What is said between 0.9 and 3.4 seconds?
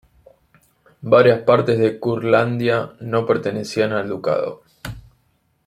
Varias partes de Curlandia no